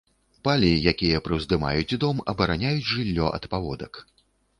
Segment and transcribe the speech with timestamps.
[0.45, 3.93] Палі, якія прыўздымаюць дом, абараняюць жыллё ад паводак.